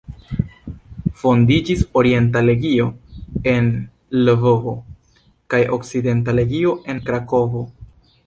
[1.23, 2.87] Fondiĝis Orienta Legio
[3.53, 3.69] en
[4.29, 4.75] Lvovo
[5.55, 7.63] kaj Okcidenta Legio en Krakovo.